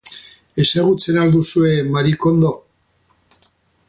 Ezagutzen 0.63 1.19
al 1.23 1.29
duzue 1.35 1.75
Marie 1.83 2.15
Kondo? 2.25 2.53